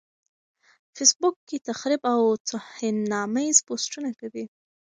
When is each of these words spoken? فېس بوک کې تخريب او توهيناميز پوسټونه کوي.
فېس 0.95 1.11
بوک 1.19 1.35
کې 1.47 1.57
تخريب 1.69 2.01
او 2.13 2.21
توهيناميز 2.49 3.57
پوسټونه 3.67 4.09
کوي. 4.19 4.45